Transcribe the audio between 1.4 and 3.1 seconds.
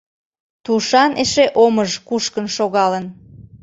омыж кушкын шогалын.